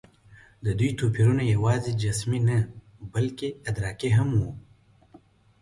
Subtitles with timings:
[0.65, 2.57] د دوی توپیرونه یواځې جسمي نه،
[3.13, 4.51] بلکې ادراکي هم وو.